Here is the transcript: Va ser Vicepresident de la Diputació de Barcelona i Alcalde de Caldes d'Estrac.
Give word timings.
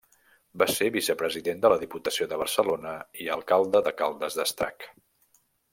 Va 0.61 0.67
ser 0.75 0.87
Vicepresident 0.95 1.61
de 1.65 1.71
la 1.73 1.77
Diputació 1.83 2.27
de 2.33 2.41
Barcelona 2.45 2.97
i 3.27 3.31
Alcalde 3.37 3.83
de 3.89 3.95
Caldes 4.01 4.39
d'Estrac. 4.41 4.93